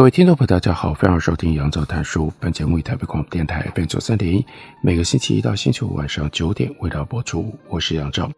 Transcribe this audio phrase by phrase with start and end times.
[0.00, 2.32] 各位听众朋友，大家好，欢迎收听杨照谈书。
[2.40, 4.42] 本节目以台北广播电台 FM 九三点一，
[4.82, 7.54] 每个星期一到星期五晚上九点为大家播出。
[7.68, 8.32] 我是杨照。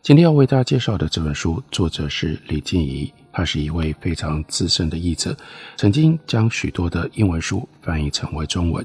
[0.00, 5.36] 今天要为大家介绍的这本书，作者是李静怡，他是一位非常资深的译者，
[5.76, 8.82] 曾经将许多的英文书翻译成为中文。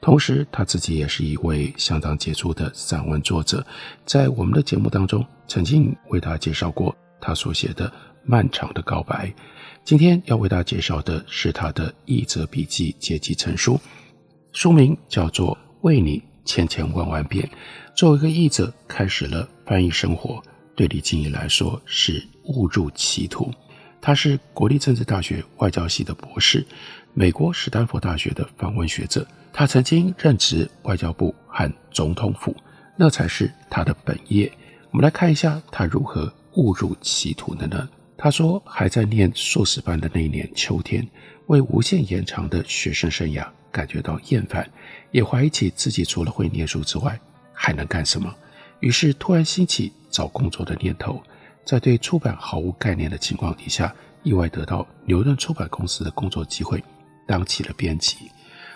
[0.00, 3.62] 同时，他自己也是一位相当杰出的散文作者，
[4.06, 7.86] 在我们的节目当中，曾经为大家介绍过他所写的
[8.24, 9.26] 《漫长的告白》。
[9.86, 13.80] 今天要为大家介绍的是他的译者笔记结集成书，
[14.50, 17.48] 书名叫做《为你千千万万遍》。
[17.96, 20.42] 作为一个译者，开始了翻译生活，
[20.74, 23.48] 对李静怡来说是误入歧途。
[24.00, 26.66] 他是国立政治大学外交系的博士，
[27.14, 29.24] 美国史丹佛大学的访问学者。
[29.52, 32.52] 他曾经任职外交部和总统府，
[32.96, 34.50] 那才是他的本业。
[34.90, 37.88] 我们来看一下他如何误入歧途的呢？
[38.18, 41.06] 他说，还在念硕士班的那一年秋天，
[41.48, 44.66] 为无限延长的学生生涯感觉到厌烦，
[45.10, 47.18] 也怀疑起自己除了会念书之外
[47.52, 48.34] 还能干什么。
[48.80, 51.22] 于是突然兴起找工作的念头，
[51.62, 56.82] 在对出版毫无概念的情况底下，意外得到牛顿出版公司的工作机会，
[57.26, 58.16] 当起了编辑。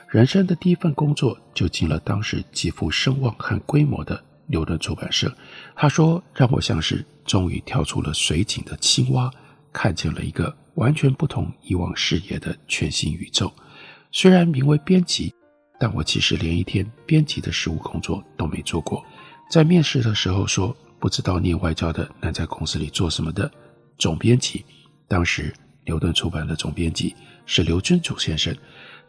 [0.07, 5.35] 人生的第一份工作就进了当时极富声望和规模的牛顿出版社。
[5.75, 7.03] 他说，让我像是。
[7.31, 9.31] 终于跳出了水井的青蛙，
[9.73, 13.53] 看见了一个完全不同以往视野的全新宇宙。
[14.11, 15.33] 虽然名为编辑，
[15.79, 19.05] 但我其实连一天编辑的实务工作都没做过。
[19.49, 23.49] 在面试的时候说不知道念外交的能在公司里做什么的
[23.97, 24.65] 总编辑，
[25.07, 25.55] 当时
[25.85, 27.15] 牛顿出版的总编辑
[27.47, 28.53] 是刘君主先生，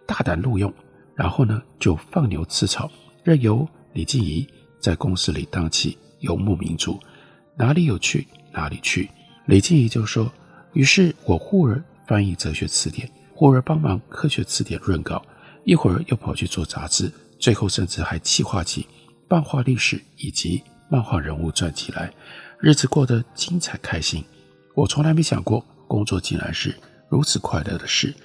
[0.05, 0.71] 大胆录用，
[1.15, 2.87] 然后呢就放牛吃草，
[3.23, 4.47] 任由李静怡
[4.79, 6.99] 在公司里当起游牧民族。
[7.55, 9.09] 哪里有趣哪里去，
[9.45, 10.31] 李静怡就说。
[10.73, 15.21] 于是我忽而翻译哲学词典，忽而帮忙科学词典润稿，
[15.65, 18.87] 一会儿又跑去做杂志，最后甚至还企划起
[19.27, 22.09] 漫画历史以及漫画人物传记来，
[22.57, 24.23] 日子过得精彩开心。
[24.73, 26.73] 我从来没想过工作竟然是
[27.09, 28.15] 如此快乐的事，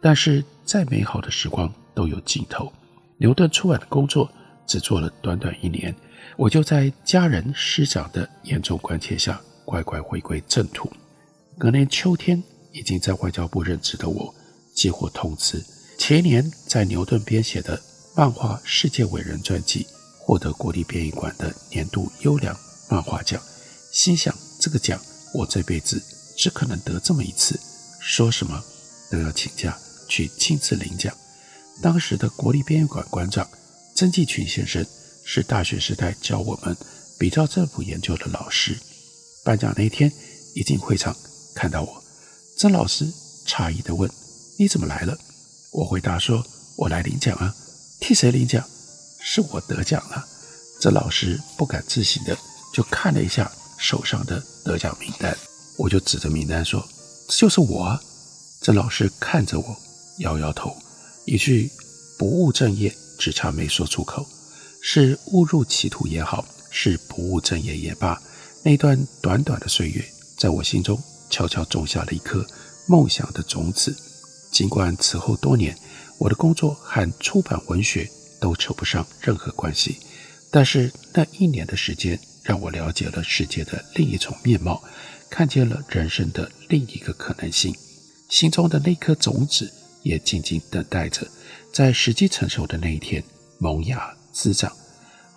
[0.00, 2.72] 但是再美好的时光都有尽头。
[3.16, 4.30] 牛顿出版的工作
[4.68, 5.92] 只做了短短一年。
[6.36, 10.90] 我就在家人师长的严重关切下，乖乖回归正途。
[11.58, 12.40] 隔年秋天，
[12.72, 14.32] 已经在外交部任职的我，
[14.74, 15.64] 接获通知，
[15.98, 17.80] 前年在牛顿编写的
[18.14, 19.84] 漫画《世界伟人传记》
[20.18, 22.56] 获得国立编译馆的年度优良
[22.88, 23.42] 漫画奖。
[23.92, 25.00] 心想，这个奖
[25.34, 26.00] 我这辈子
[26.36, 27.58] 只可能得这么一次，
[28.00, 28.62] 说什么
[29.10, 29.76] 都要请假
[30.08, 31.12] 去亲自领奖。
[31.82, 33.48] 当时的国立编译馆馆长
[33.96, 34.86] 曾纪群先生。
[35.30, 36.74] 是大学时代教我们
[37.18, 38.74] 比照政府研究的老师。
[39.44, 40.10] 颁奖那天
[40.54, 41.14] 一进会场，
[41.54, 42.02] 看到我，
[42.56, 43.06] 曾老师
[43.46, 44.10] 诧异地问
[44.56, 45.18] ：“你怎么来了？”
[45.70, 46.42] 我回答说
[46.76, 47.54] ：“我来领奖啊。”
[48.00, 48.66] 替谁领奖？
[49.20, 50.26] 是我得奖了。
[50.80, 52.34] 曾老师不敢置信的
[52.72, 55.36] 就看了一下手上的得奖名单，
[55.76, 56.82] 我就指着名单说
[57.28, 58.02] ：“这就是我啊。”
[58.64, 59.76] 曾老师看着我，
[60.20, 60.74] 摇摇头，
[61.26, 61.70] 一句
[62.16, 64.26] “不务正业”只差没说出口。
[64.90, 68.18] 是误入歧途也好，是不务正业也罢，
[68.62, 70.02] 那段短短的岁月，
[70.38, 72.42] 在我心中悄悄种下了一颗
[72.86, 73.94] 梦想的种子。
[74.50, 75.76] 尽管此后多年，
[76.16, 78.08] 我的工作和出版文学
[78.40, 79.98] 都扯不上任何关系，
[80.50, 84.82] 但是那一年的时间，让我了解了世界的另一种面貌，
[85.28, 87.76] 看见了人生的另一个可能性。
[88.30, 89.70] 心中的那颗种子，
[90.02, 91.28] 也静静等待着，
[91.74, 93.22] 在时机成熟的那一天
[93.58, 94.14] 萌芽。
[94.30, 94.70] 滋长。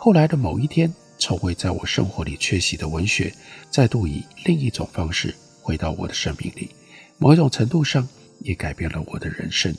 [0.04, 3.32] 后来的某一天，从未在我生活里缺席的文学，
[3.70, 5.32] 再度以另一种方式
[5.62, 6.72] 回到我的生命里。
[7.20, 8.08] 某一种程度上，
[8.40, 9.72] 也改变了我的人生。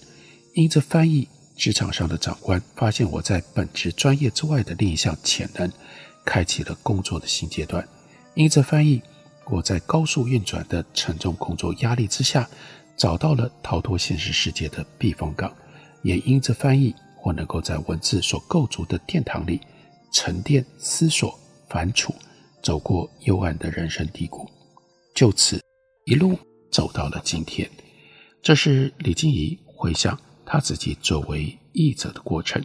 [0.54, 1.26] 因着翻译，
[1.56, 5.68] 职场上的长官发现我在本职专业之外的另一项潜能，
[6.24, 7.84] 开启了工作的新阶段。
[8.34, 9.02] 因着翻译，
[9.46, 12.48] 我在高速运转的沉重工作压力之下，
[12.96, 15.52] 找到了逃脱现实世界的避风港。
[16.02, 16.94] 也因着翻译。
[17.24, 19.60] 我能够在文字所构筑的殿堂里
[20.12, 21.36] 沉淀、思索、
[21.68, 22.14] 反刍，
[22.62, 24.48] 走过幽暗的人生低谷。
[25.14, 25.60] 就此，
[26.04, 26.38] 一路
[26.70, 27.68] 走到了今天。
[28.42, 32.62] 这是李静怡回想他自己作为译者的过程。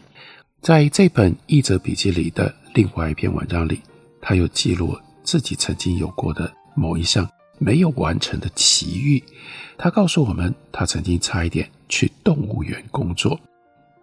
[0.62, 3.82] 在这本译者笔记里的另外一篇文章里，
[4.22, 7.30] 他又记录自己曾经有过的某一项
[7.60, 9.24] 没有完成的奇遇。
[9.78, 13.40] 他告诉我们，他曾经差一点去动物园工作，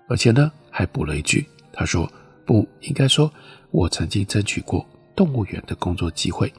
[0.08, 2.10] 而且呢，还补了一句，他说
[2.44, 3.32] ：“不应该说，
[3.70, 4.86] 我曾经争取过
[5.16, 6.52] 动物园的工作机会。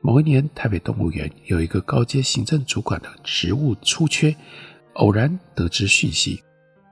[0.00, 4.34] 某一年，台北动物园有一个高阶行政主管的职务出缺，
[4.94, 6.42] 偶然得知讯息，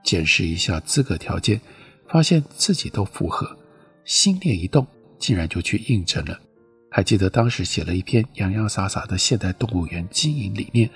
[0.03, 1.59] 检视一下资格条件。”
[2.05, 3.57] 发现自己都符合，
[4.05, 4.85] 心念一动，
[5.17, 6.39] 竟然就去应征了。
[6.91, 10.87] 还记得当时写了一篇洋洋洒洒的现代动物园经营理念，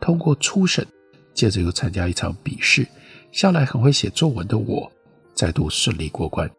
[0.00, 0.84] 通过初审，
[1.32, 2.84] 接着又参加一场笔试，
[3.30, 4.90] 向来很会写作文的我，
[5.32, 6.50] 再度顺利过关。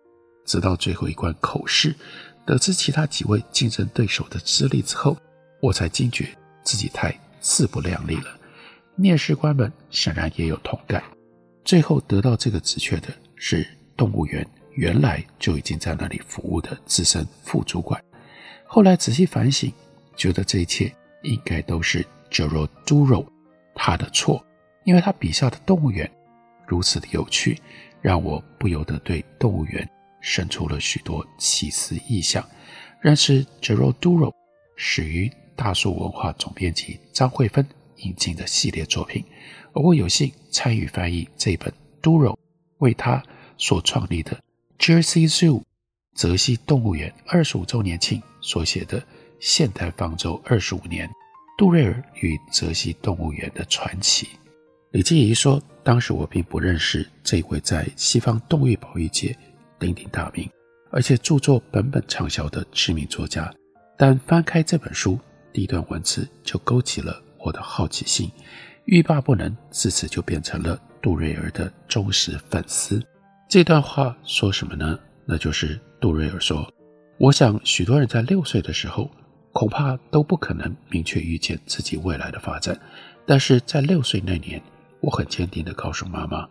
[0.46, 1.96] 直到最后一关口试，
[2.46, 5.18] 得知其他几位竞争对手的资历之后，
[5.62, 6.30] 我才惊觉
[6.64, 8.40] 自己太自不量力了。
[8.96, 11.04] 面试官们显然也有同感。
[11.64, 13.68] 最后得到这个职缺的是。
[13.98, 18.04] 动物园原来就已经在那里服务的资深副主管，
[18.68, 19.72] 后来仔细反省，
[20.18, 20.94] 觉得这一切
[21.24, 23.26] 应该都是 Gerald Douro
[23.74, 24.46] 他的错，
[24.84, 26.12] 因为他笔下的动物园
[26.68, 27.58] 如此的有趣，
[28.02, 29.90] 让我不由得对动物园
[30.26, 32.44] 生出了许多奇思异想。
[33.00, 34.34] 认识 Gerald Douro
[34.76, 37.66] 始于大树文化总编辑张慧芬
[37.98, 39.24] 引进的系列作品，
[39.74, 42.40] 而我有幸参与翻译这本 d u r o
[42.80, 43.24] 为他。
[43.58, 44.38] 所创立的
[44.78, 45.64] Jersey Zoo
[46.14, 49.00] 泽西动物园二十五周年庆所写的
[49.40, 51.10] 《现代方舟二十五年：
[51.58, 54.26] 杜瑞尔与泽西动物园的传奇》。
[54.92, 59.34] 李静怡说：“当时我并不认识这位在西方动物保育界
[59.80, 60.50] 鼎鼎大名，
[60.92, 63.54] 而且著作本本畅销的知名作家。
[63.98, 65.20] 但翻开这本书，
[65.54, 68.30] 第一段文字就勾起了我的好奇心，
[68.86, 73.02] 欲罢不能，自此就变成了杜瑞尔的忠实粉丝。”
[73.48, 75.00] 这段话说什么呢？
[75.26, 76.68] 那就是杜瑞尔说
[77.18, 79.10] ：“我想许多人在六岁的时候，
[79.54, 82.78] 恐怕都不可能明确预见自己未来的发展。
[83.26, 84.62] 但是在六岁那年，
[85.00, 86.48] 我很坚定地告诉妈妈，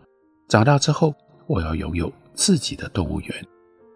[0.49, 1.13] 长大之后
[1.47, 3.45] 我要拥有自己的动物园，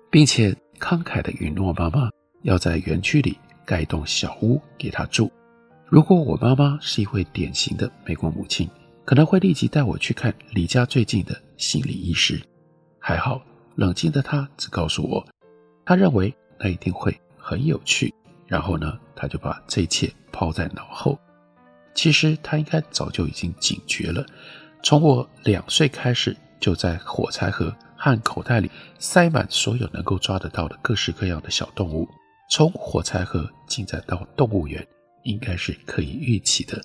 [0.09, 2.09] 并且慷慨地允诺妈妈
[2.43, 5.31] 要在园区里盖一栋小屋给她住。
[5.85, 8.69] 如果我妈妈是一位典型的美国母亲，
[9.05, 12.41] 可能会立即带我去看离家最近的心理医师。”
[12.99, 13.41] 还好，
[13.75, 15.25] 冷静的他只告诉我，
[15.85, 18.13] 他认为那一定会很有趣。
[18.45, 21.19] 然后呢，他就把这一切抛在脑后。
[21.95, 24.25] 其实他应该早就已经警觉了。
[24.83, 32.07] 从我两岁开始，就在火柴盒和口袋里塞满所有能够抓得到的各式各样的小动物。
[32.49, 34.87] 从火柴盒进展到动物园，
[35.23, 36.81] 应该是可以预期的。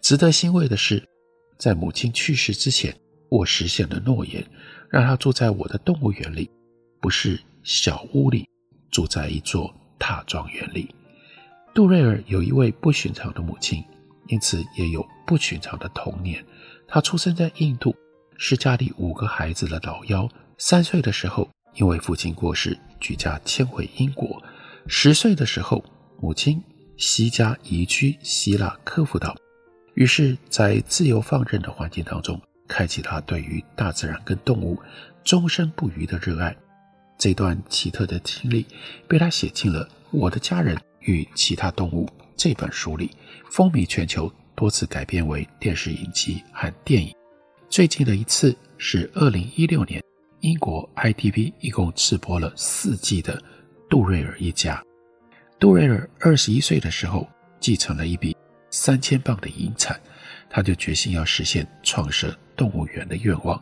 [0.00, 1.06] 值得欣慰的是，
[1.58, 2.96] 在母亲去世之前，
[3.28, 4.42] 我实现了诺言。
[4.90, 6.50] 让她住在我的动物园里，
[7.00, 8.48] 不是小屋里，
[8.90, 10.94] 住在一座大庄园里。
[11.74, 13.84] 杜瑞尔有一位不寻常的母亲，
[14.28, 16.44] 因此也有不寻常的童年。
[16.86, 17.94] 他出生在印度，
[18.38, 20.28] 是家里五个孩子的老幺。
[20.58, 24.42] 三岁的时候，因为父亲过世，举家迁回英国。
[24.86, 25.84] 十岁的时候，
[26.20, 26.62] 母亲
[26.96, 29.36] 西家移居希腊科孚岛，
[29.94, 32.40] 于是，在自由放任的环境当中。
[32.66, 34.80] 开启他对于大自然跟动物
[35.22, 36.56] 终身不渝的热爱。
[37.18, 38.64] 这段奇特的经历
[39.06, 43.10] 被他写进了《我的家人与其他动物》这本书里，
[43.50, 47.14] 风靡全球，多次改编为电视影集和电影。
[47.68, 50.02] 最近的一次是二零一六年，
[50.44, 53.34] 英国 ITV 一共直播了四季的
[53.88, 54.76] 《杜瑞尔一家》。
[55.58, 57.26] 杜瑞尔二十一岁的时候，
[57.58, 58.36] 继承了一笔
[58.68, 59.98] 三千镑的遗产，
[60.50, 62.36] 他就决心要实现创设。
[62.56, 63.60] 动物园的愿望，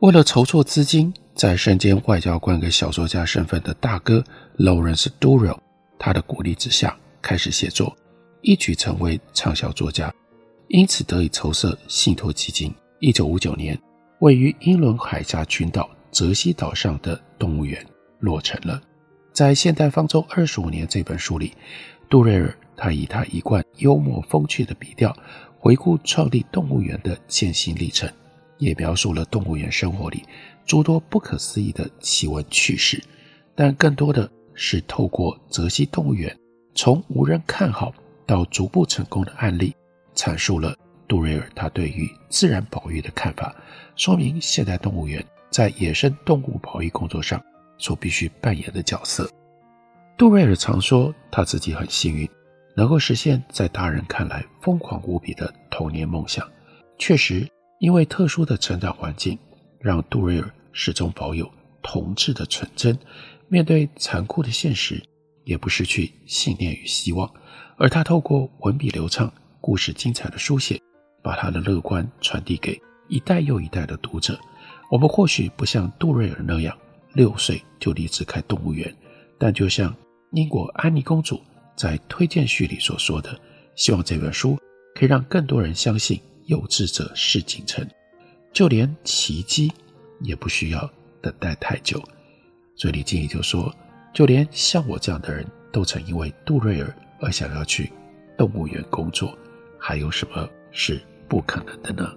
[0.00, 4.24] 为了筹措资金，在身兼外交官跟小说家身份的大哥
[4.56, 5.58] Lawrence Douro，
[5.98, 7.94] 他的鼓励之下，开始写作，
[8.40, 10.12] 一举成为畅销作家，
[10.68, 12.74] 因此得以筹设信托基金。
[13.00, 13.78] 一九五九年，
[14.20, 17.84] 位于英伦海峡群岛泽西岛上的动物园
[18.20, 18.80] 落成了。
[19.32, 21.54] 在《现代方舟二十五年》这本书里，
[22.08, 25.16] 杜瑞尔他以他一贯幽默风趣的笔调，
[25.58, 28.08] 回顾创立动物园的艰辛历程。
[28.58, 30.22] 也描述了动物园生活里
[30.64, 33.02] 诸多不可思议的奇闻趣事，
[33.56, 36.32] 但更多的是透过泽西动物园
[36.72, 37.92] 从无人看好
[38.24, 39.74] 到逐步成功的案例，
[40.14, 40.76] 阐述了
[41.08, 43.52] 杜瑞尔他对于自然保育的看法，
[43.96, 47.40] 说明现代动物园在野生动物保育工作上
[47.76, 49.28] 所必须扮演的角色。
[50.16, 52.28] 杜瑞尔常说他自己很幸运，
[52.74, 56.48] 能够实现在大人看来疯狂无比的童年梦想。
[56.98, 57.46] 确实，
[57.80, 59.38] 因为特殊的成长环境，
[59.78, 61.50] 让杜瑞尔始终保有
[61.82, 62.98] 童稚的纯真，
[63.48, 65.02] 面对残酷的现实，
[65.44, 67.30] 也不失去信念与希望。
[67.76, 69.30] 而他透过文笔流畅、
[69.60, 70.80] 故事精彩的书写，
[71.22, 74.38] 把他的乐观传递给一代又一代的读者。
[74.92, 76.76] 我们或许不像杜瑞尔那样
[77.14, 78.94] 六岁就立志开动物园，
[79.38, 79.96] 但就像
[80.32, 81.40] 英国安妮公主
[81.74, 83.34] 在推荐序里所说的，
[83.74, 84.58] 希望这本书
[84.94, 87.82] 可以让更多人相信有志者事竟成，
[88.52, 89.72] 就连奇迹
[90.20, 90.90] 也不需要
[91.22, 91.98] 等待太久。
[92.76, 93.74] 所以李静怡就说，
[94.12, 97.90] 就连像我这样的人都曾因为杜瑞尔而想要去
[98.36, 99.34] 动物园工作，
[99.78, 102.14] 还有什么是不可能的呢？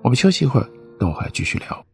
[0.00, 1.84] 我们休息一会儿，等会儿继续聊。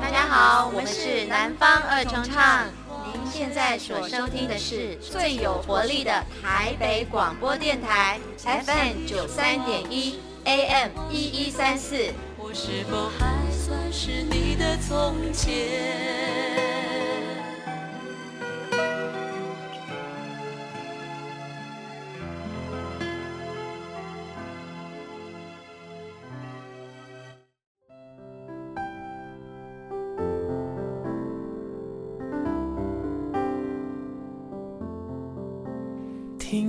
[0.00, 2.66] 大家好，我们是南方二重唱。
[3.04, 11.96] 您现在所收听的是最有活力的台北广播电台，FM 九三点一，AM 一一三四。
[12.38, 16.45] 我是否还算是你的从前？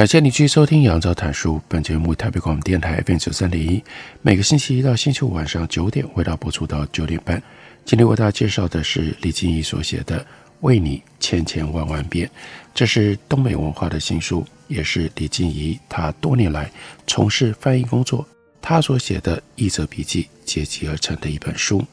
[0.00, 1.56] 感谢你继续收听《杨照谈书》。
[1.68, 3.84] 本节目台北广播电台 FM 九三点一，
[4.22, 7.42] 每个星期一到星期五晚上九点，为大家播出到九点半。
[7.84, 10.18] 今天为大家介绍的是李静怡所写的
[10.60, 12.26] 《为你千千万万遍》，
[12.74, 16.70] 这是东美文化的新书，也是李静怡她多年来
[17.06, 18.26] 从事翻译工作，
[18.62, 21.84] 她所写的译者笔记结集而成的一本书。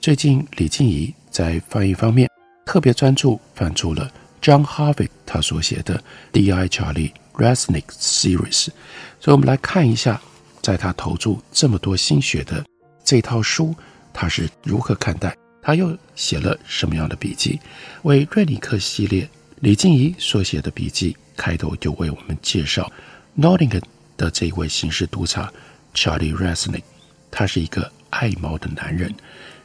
[0.00, 2.26] 最近，李静怡在翻译方面
[2.64, 4.10] 特别专注，翻出了
[4.40, 5.98] John Harvick 他所写的
[6.32, 6.68] 《D.I.
[6.68, 7.10] Charlie》。
[7.34, 8.68] Resnick Series，
[9.20, 10.20] 所以我们来看一下，
[10.62, 12.64] 在他投注这么多心血的
[13.04, 13.74] 这套书，
[14.12, 15.36] 他是如何看待？
[15.60, 17.58] 他又写了什么样的笔记？
[18.02, 19.28] 为瑞尼克系列，
[19.60, 22.90] 李静怡所写的笔记开头就为我们介绍
[23.36, 23.82] Nottingham
[24.16, 25.52] 的这一位刑事督察
[25.94, 26.82] Charlie Resnick。
[27.30, 29.12] 他是一个爱猫的男人，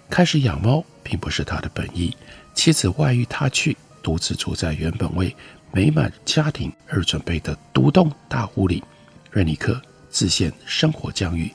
[0.09, 2.15] 开始养猫并不是他的本意，
[2.55, 5.35] 妻子外遇他去，独自住在原本为
[5.71, 8.83] 美满家庭而准备的独栋大屋里，
[9.31, 11.51] 瑞尼克自陷生活疆域。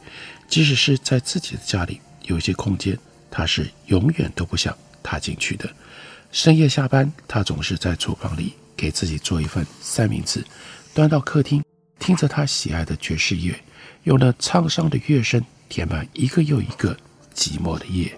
[0.47, 2.97] 即使是在自己的家里有一些空间，
[3.30, 5.68] 他是永远都不想踏进去的。
[6.30, 10.44] 深夜下班，他总是在厨房里给自己做一份三明治，
[10.92, 11.64] 端到客厅，
[11.99, 13.54] 听着他喜爱的爵士乐，
[14.04, 16.97] 用那沧桑的乐声填满一个又一个
[17.35, 18.16] 寂寞的夜。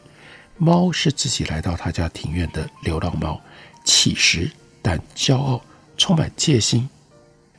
[0.59, 3.41] 猫是自己来到他家庭院的流浪猫，
[3.85, 4.51] 乞食
[4.83, 5.63] 但骄傲。
[5.97, 6.89] 充满戒心，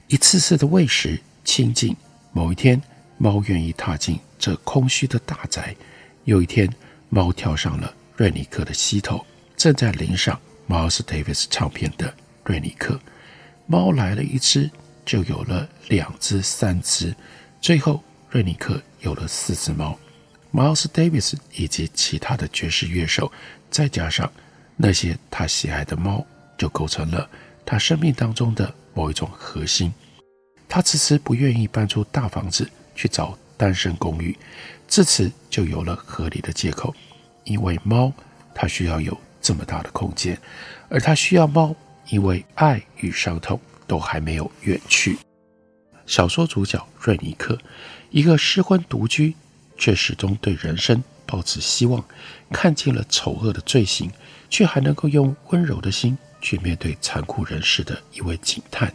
[0.07, 1.95] 一次次的喂食亲近。
[2.31, 2.81] 某一天，
[3.17, 5.75] 猫愿意踏进这空虚的大宅。
[6.25, 6.69] 有一天，
[7.09, 9.25] 猫跳上了瑞尼克的膝头，
[9.55, 12.13] 正在聆赏 Miles Davis 唱片的
[12.43, 12.99] 瑞尼克。
[13.65, 14.69] 猫来了一只，
[15.05, 17.15] 就有了两只、三只，
[17.59, 19.97] 最后瑞尼克有了四只猫。
[20.53, 23.31] Miles Davis 以及其他的爵士乐手，
[23.71, 24.31] 再加上
[24.75, 26.25] 那些他喜爱的猫，
[26.57, 27.27] 就构成了。
[27.69, 29.93] 他生命当中的某一种核心，
[30.69, 34.33] 他迟迟不愿意搬出大房子去找单身公寓，
[34.87, 36.95] 自此就有了合理的借口，
[37.43, 38.09] 因为猫，
[38.55, 40.39] 他需要有这么大的空间，
[40.87, 41.75] 而他需要猫，
[42.07, 45.19] 因为爱与伤痛都还没有远去。
[46.05, 47.59] 小说主角瑞尼克，
[48.11, 49.35] 一个失婚独居
[49.77, 52.01] 却始终对人生抱持希望，
[52.49, 54.09] 看尽了丑恶的罪行，
[54.49, 58.93] 却还能够用温柔的心去面对残酷人世的一位警探。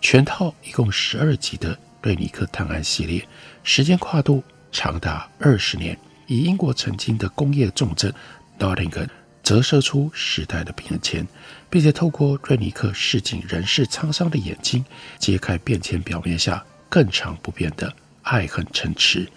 [0.00, 3.26] 全套一共十二集的瑞尼克探案系列，
[3.62, 4.42] 时间跨度
[4.72, 8.12] 长达二十年，以英国曾经的工业重镇
[8.58, 9.08] Nottingham
[9.42, 11.26] 折射出时代的变迁，
[11.70, 14.84] 并且透过瑞尼克市井人世沧桑的眼睛，
[15.18, 17.92] 揭开变迁表面下更长不变的
[18.22, 19.28] 爱恨嗔痴。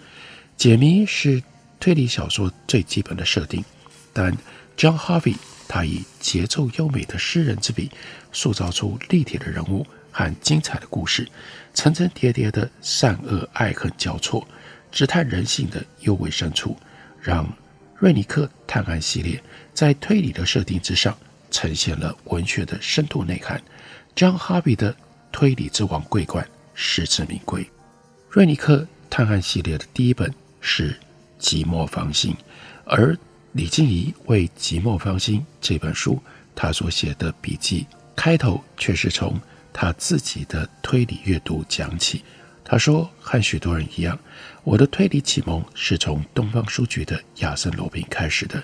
[0.56, 1.42] 解谜是
[1.80, 3.64] 推理小说最基本的设定，
[4.12, 4.36] 但
[4.76, 5.36] John Harvey
[5.68, 7.90] 他以节奏优美的诗人之笔，
[8.32, 11.26] 塑造出立体的人物和精彩的故事，
[11.74, 14.46] 层层叠叠的善恶爱恨交错，
[14.90, 16.76] 直探人性的幽微深处，
[17.20, 17.50] 让
[17.96, 19.42] 瑞尼克探案系列
[19.72, 21.16] 在推理的设定之上，
[21.50, 23.62] 呈现了文学的深度内涵。
[24.14, 24.94] John Harvey 的
[25.30, 27.66] 推理之王桂冠实至名归。
[28.28, 30.92] 瑞尼克探案系列的第一本是
[31.40, 32.34] 《寂寞芳心》，
[32.84, 33.16] 而
[33.52, 36.18] 李静怡为《寂寞芳心》这本书，
[36.54, 39.38] 他所写的笔记开头却是从
[39.74, 42.24] 他自己的推理阅读讲起。
[42.64, 44.18] 他说：“和许多人一样，
[44.64, 48.62] 我的推理启蒙是从东方书局的亚森·罗宾开始的，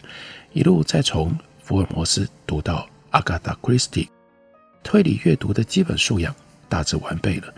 [0.54, 4.08] 一路再从福尔摩斯读到阿加达·克里斯蒂，
[4.82, 6.34] 推理阅读的基本素养
[6.66, 7.52] 大致完备了。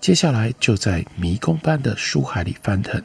[0.00, 3.00] 接下来就在迷宫般的书海里翻腾，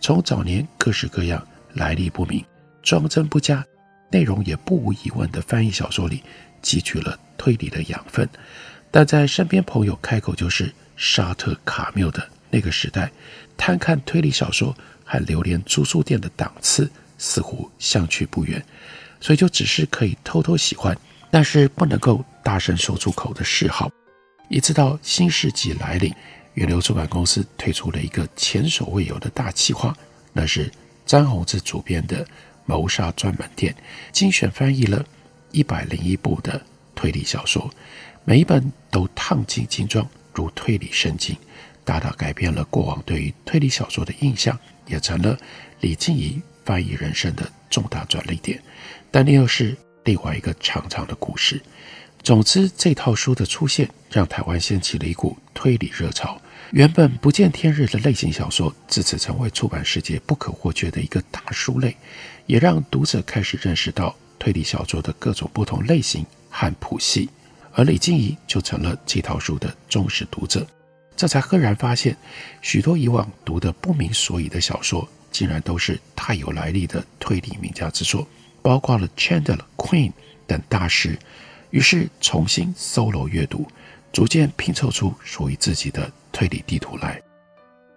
[0.00, 2.42] 从早年各式各样来历不明、
[2.88, 3.62] 装帧不佳、
[4.10, 6.22] 内容也不无疑问的翻译小说里
[6.62, 8.26] 汲取了推理的养分，
[8.90, 13.12] 但在身边朋友开口就是沙特卡缪的那个时代，
[13.58, 18.64] 贪看推理小说和流连租书店的档次似乎相去不远，
[19.20, 20.96] 所以就只是可以偷偷喜欢，
[21.30, 23.90] 但是不能够大声说出口的嗜好。
[24.48, 26.10] 一直到新世纪来临，
[26.54, 29.94] 远流出版公司推出了一个前所未有的大企划，
[30.32, 30.72] 那是
[31.04, 32.26] 詹宏志主编的
[32.68, 33.74] 谋杀专门店，
[34.12, 35.02] 精选翻译了
[35.52, 36.60] 一百零一部的
[36.94, 37.68] 推理小说，
[38.26, 41.34] 每一本都烫金精装，如推理圣经。
[41.82, 45.38] 大大改变了过往对于推理小说的印象，也成了
[45.80, 48.62] 李静怡翻译人生的重大转捩点。
[49.10, 51.62] 但那又是另外一个长长的故事。
[52.22, 56.38] 总之，这套书的出现让台湾掀起了一股推理热潮。
[56.72, 61.96] 原本不见天日的类型小说，自此成为出版世界不可或缺的一个大书类，
[62.44, 67.30] 也让读者开始认识到推理小说的各种不同类型和谱系。
[67.72, 70.66] 而李静怡就成了这套书的忠实读者。
[71.16, 72.14] 这才赫然发现，
[72.60, 78.28] 许多以往读得不明所以的小说，竟然都是大有来历的推理名家之作，
[78.60, 80.12] 包括了 Chandler、Quinn
[80.46, 81.18] 等大师。
[81.70, 83.66] 于是重新搜罗阅读，
[84.12, 87.20] 逐渐拼凑出属于自己的推理地图来。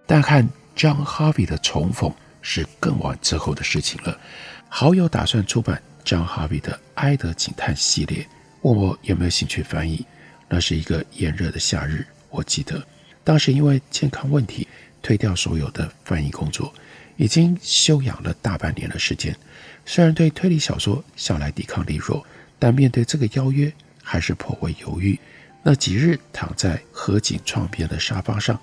[0.07, 0.43] 但和
[0.75, 4.19] John Harvey 的重逢是更晚之后的事情了。
[4.67, 8.27] 好友打算出版 John Harvey 的《埃德警探》系列，
[8.63, 10.03] 问我有没有兴趣翻译。
[10.49, 12.83] 那是一个炎热的夏日，我记得。
[13.23, 14.67] 当时因为健康问题，
[15.03, 16.73] 推掉所有的翻译工作，
[17.17, 19.37] 已经休养了大半年的时间。
[19.85, 22.25] 虽然对推理小说向来抵抗力弱，
[22.57, 25.19] 但面对这个邀约，还是颇为犹豫。
[25.63, 28.59] 那几日躺在河景窗边的沙发上，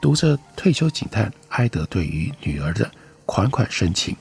[0.00, 2.90] 读着退休警探埃德对于女儿的
[3.24, 4.14] 款款深情，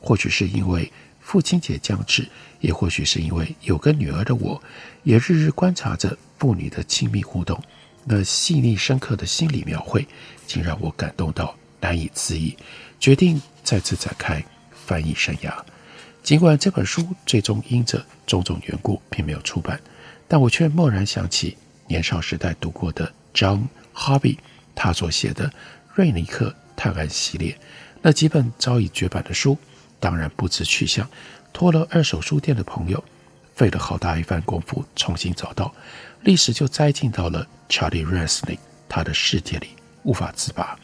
[0.00, 2.26] 或许是因为父亲节将至，
[2.60, 4.62] 也或许是因为有个女儿的我，
[5.02, 7.62] 也日日观察着父女的亲密互动。
[8.06, 10.06] 那细腻深刻的心理描绘，
[10.46, 12.56] 竟让我感动到难以自抑，
[13.00, 14.44] 决定再次展开
[14.86, 15.52] 翻译生涯。
[16.22, 19.78] 尽管这本书最终因着种种缘故并没有出版，
[20.28, 24.38] 但我却蓦然想起年少时代读过的 John Harvey
[24.74, 25.48] 他所写的
[25.94, 27.58] 《瑞尼克探案》系列，
[28.02, 29.56] 那几本早已绝版的书，
[30.00, 31.08] 当然不知去向，
[31.52, 33.02] 托了二手书店的朋友，
[33.54, 35.72] 费了好大一番功夫重新找到。
[36.22, 39.68] 历史就栽进到了 Charlie Ransley 他的世界里，
[40.02, 40.78] 无法自拔。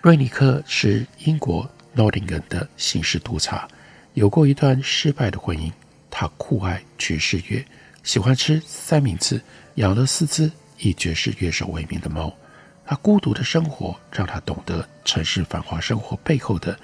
[0.00, 3.68] 瑞尼克是英国 Nottingham 的刑事督察，
[4.14, 5.70] 有过一段失败的婚姻。
[6.10, 7.64] 他酷爱爵士乐，
[8.04, 9.40] 喜欢吃三明治，
[9.76, 12.34] 养了四只以爵士乐手为名的猫。
[12.86, 16.78] 他孤独的生活让他懂得城市繁华生活背后的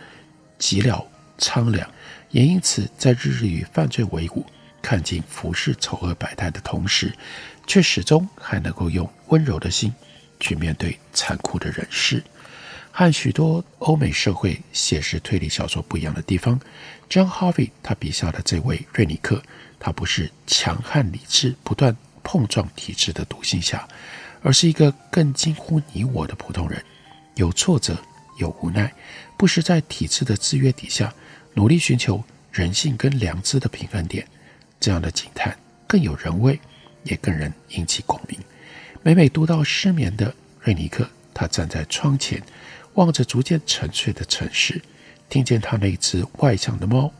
[0.58, 1.04] 寂寥
[1.36, 1.88] 苍凉，
[2.30, 4.44] 也因此在日日与犯罪为伍，
[4.80, 7.12] 看尽浮世丑恶百态的同时，
[7.66, 9.92] 却始终还能够用温柔的心
[10.38, 12.24] 去面对残酷的人世。
[12.90, 16.58] 和许多欧美社会写实推理小说不一样的地方
[17.10, 19.42] ，John Harvey 他笔下的这位瑞尼克，
[19.78, 21.94] 他不是强悍理智不断
[22.30, 23.88] 碰撞体制的独行侠，
[24.40, 26.80] 而是一个更近乎你我的普通人。
[27.34, 27.98] 有挫折，
[28.38, 28.94] 有无奈，
[29.36, 31.12] 不时在体制的制约底下，
[31.54, 34.24] 努力寻求人性跟良知的平衡点。
[34.78, 36.56] 这样的警探更有人味，
[37.02, 38.38] 也更能引起共鸣。
[39.02, 42.40] 每每读到失眠的瑞尼克，他站在窗前，
[42.94, 44.80] 望着逐渐沉睡的城市，
[45.28, 47.12] 听见他那只外向的猫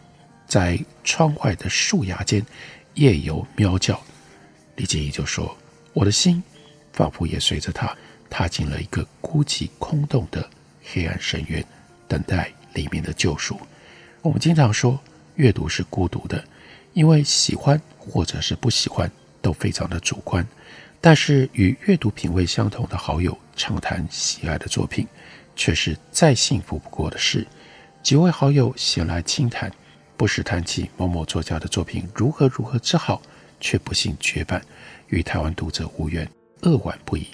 [0.46, 2.46] 在窗外的树芽间
[2.94, 4.00] 夜游喵叫，
[4.80, 5.54] 李静怡就说
[5.92, 6.42] ：“我的心
[6.94, 7.94] 仿佛也随着他
[8.30, 10.48] 踏进了一个孤寂空洞的
[10.82, 11.62] 黑暗深渊，
[12.08, 13.60] 等待里面的救赎。”
[14.22, 14.98] 我们经常说，
[15.34, 16.42] 阅读是孤独的，
[16.94, 19.10] 因为喜欢或者是不喜欢
[19.42, 20.46] 都非常的主观。
[20.98, 25.06] 但是与阅读品味相同的好友畅谈喜爱的作品，
[25.54, 27.46] 却是再幸福不过的事。
[28.02, 29.70] 几位好友闲来轻谈，
[30.16, 33.20] 不时谈起某某作家的作品如何如何之好，
[33.60, 34.60] 却不幸绝版，
[35.08, 36.28] 与台湾读者无缘，
[36.62, 37.28] 扼腕不已。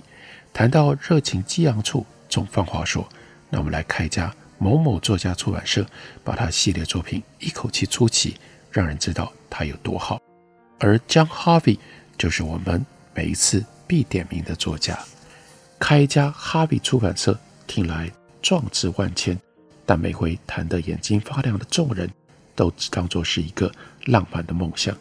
[0.52, 3.08] 谈到热情激昂处，总放话说
[3.48, 5.86] ：“那我们来开一家某某作家出版社，
[6.24, 8.36] 把他系列作品一口气出齐，
[8.70, 10.20] 让人知道他有多好。”
[10.78, 11.78] 而 John Harvey
[12.18, 12.84] 就是我们。
[13.18, 15.02] 每一次必点名的作家，
[15.78, 18.12] 开一家哈比出版社，听来
[18.42, 19.40] 壮志万千，
[19.86, 22.10] 但每回谈得眼睛发亮的众人，
[22.54, 23.72] 都只当作是一个
[24.04, 24.94] 浪漫的梦想，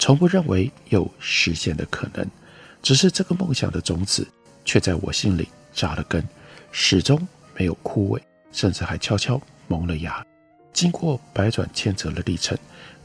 [0.00, 2.26] 从不认为有实现的可能。
[2.82, 4.26] 只是这个梦想的种子，
[4.64, 6.26] 却在我心里扎了根，
[6.72, 10.24] 始终没有枯萎，甚至还悄悄萌了芽。
[10.72, 12.56] 经过百转千折的历程，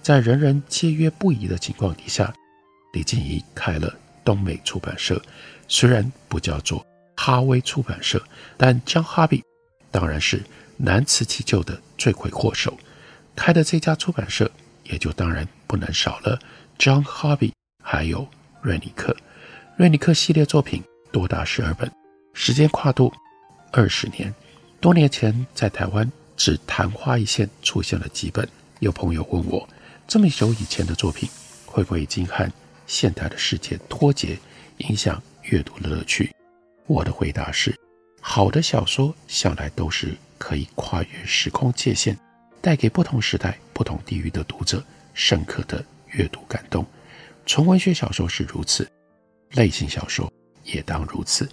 [0.02, 2.34] 在人人皆曰不疑的情况底下，
[2.94, 3.94] 李静怡开了。
[4.24, 5.22] 东美出版社
[5.68, 6.84] 虽然不叫做
[7.16, 8.20] 哈威出版社，
[8.58, 9.44] 但江哈比
[9.92, 10.44] 当然是
[10.78, 12.76] 难辞其咎的罪魁祸首。
[13.36, 14.50] 开的这家出版社
[14.84, 16.40] 也就当然不能少了
[16.78, 17.52] John Harvey，
[17.84, 18.28] 还有
[18.62, 19.16] 瑞尼克。
[19.78, 21.92] 瑞尼克系列作品多达十二本，
[22.34, 23.12] 时间跨度
[23.72, 24.34] 二十年。
[24.80, 28.48] 多年前在台湾只昙花一现出现了几本。
[28.80, 29.68] 有朋友问我，
[30.08, 31.28] 这么久以前的作品
[31.66, 32.52] 会不会已经和
[32.86, 34.38] 现代的世界脱节，
[34.78, 36.34] 影响阅读的乐趣。
[36.88, 37.76] 我的回答是：
[38.22, 42.18] 好的小说向来都是可以跨越时空界限，
[42.62, 44.84] 带给不同时代、不同地域的读者
[45.14, 45.84] 深刻的
[46.16, 46.86] 阅读感动。
[47.46, 48.90] 纯文学小说是如此，
[49.52, 50.32] 类型小说
[50.64, 51.48] 也当如此。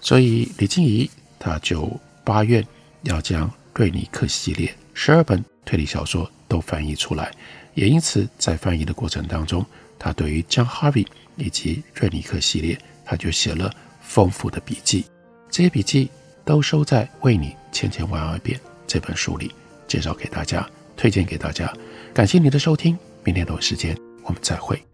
[0.00, 1.90] 所以李静怡他就
[2.22, 2.64] 八愿
[3.02, 7.32] 要将瑞尼克系列十二本推理小说都翻译出来，
[7.74, 9.64] 也因此在翻译的过程当中。
[9.98, 15.06] 他对于江哈维以及瑞尼克系列，他就写了丰富的笔记。
[15.50, 16.10] 这些笔记
[16.44, 19.50] 都收在《为你千千万万遍》这本书里，
[19.88, 21.72] 介绍给大家，推荐给大家。
[22.12, 24.93] 感谢你的收听，明天同一时间我们再会。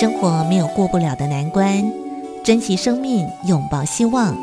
[0.00, 1.84] 生活没有过不了的难关，
[2.42, 4.34] 珍惜生命，拥抱希望。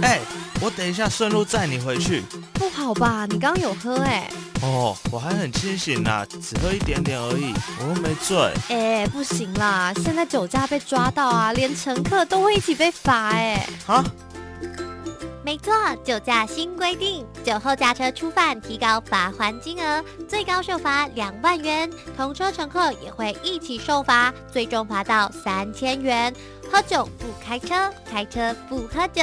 [0.00, 0.20] 哎，
[0.62, 2.22] 我等一下顺路载你回去。
[2.52, 3.26] 不好吧？
[3.28, 4.30] 你刚刚有喝哎。
[4.62, 8.52] 哦，我还很清醒呢，只喝一点点而已，我又没醉。
[8.68, 13.66] 哎，不行啦，现在酒驾被抓到啊，连乘客都会一起被罚哎。
[13.86, 14.04] 啊？
[15.42, 15.72] 没错，
[16.04, 26.32] 酒驾新规定，酒后驾车初犯提高罚还金额，最高受罚两万元，同车乘客也会一起受罚，最终罚到三千元。
[26.70, 29.22] 喝酒不开车，开车不喝酒。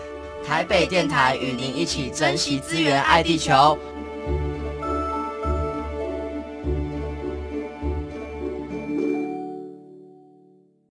[0.45, 3.77] 台北电台与您一起珍惜资源，爱地球。